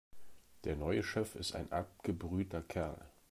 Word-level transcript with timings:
Der 0.63 0.75
neue 0.75 1.03
Chef 1.03 1.35
ist 1.35 1.53
ein 1.55 1.71
abgebrühter 1.71 2.63
Kerl. 2.63 2.97